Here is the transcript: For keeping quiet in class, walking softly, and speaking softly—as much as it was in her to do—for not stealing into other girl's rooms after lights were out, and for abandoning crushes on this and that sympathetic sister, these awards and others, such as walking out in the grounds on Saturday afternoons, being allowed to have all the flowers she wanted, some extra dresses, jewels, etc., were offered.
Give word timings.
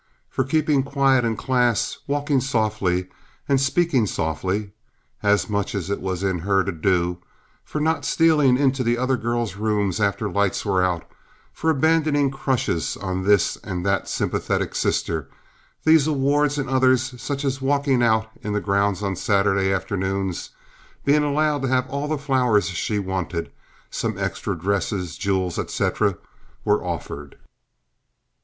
For 0.31 0.43
keeping 0.43 0.81
quiet 0.81 1.23
in 1.23 1.37
class, 1.37 1.99
walking 2.07 2.41
softly, 2.41 3.09
and 3.47 3.61
speaking 3.61 4.07
softly—as 4.07 5.47
much 5.47 5.75
as 5.75 5.91
it 5.91 6.01
was 6.01 6.23
in 6.23 6.39
her 6.39 6.63
to 6.63 6.71
do—for 6.71 7.79
not 7.79 8.03
stealing 8.03 8.57
into 8.57 8.97
other 8.99 9.15
girl's 9.15 9.57
rooms 9.57 9.99
after 9.99 10.27
lights 10.27 10.65
were 10.65 10.83
out, 10.83 11.03
and 11.03 11.09
for 11.53 11.69
abandoning 11.69 12.31
crushes 12.31 12.97
on 12.97 13.21
this 13.25 13.57
and 13.57 13.85
that 13.85 14.09
sympathetic 14.09 14.73
sister, 14.73 15.29
these 15.83 16.07
awards 16.07 16.57
and 16.57 16.67
others, 16.67 17.13
such 17.21 17.45
as 17.45 17.61
walking 17.61 18.01
out 18.01 18.27
in 18.41 18.53
the 18.53 18.59
grounds 18.59 19.03
on 19.03 19.15
Saturday 19.15 19.71
afternoons, 19.71 20.49
being 21.05 21.21
allowed 21.23 21.61
to 21.61 21.67
have 21.67 21.87
all 21.91 22.07
the 22.07 22.17
flowers 22.17 22.67
she 22.69 22.97
wanted, 22.97 23.51
some 23.91 24.17
extra 24.17 24.57
dresses, 24.57 25.15
jewels, 25.15 25.59
etc., 25.59 26.17
were 26.65 26.83
offered. 26.83 27.37